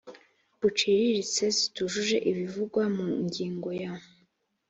buciriritse 0.59 1.43
zitujuje 1.57 2.17
ibivugwa 2.31 2.83
mu 2.95 3.05
ngingo 3.23 3.69
ya 3.81 3.93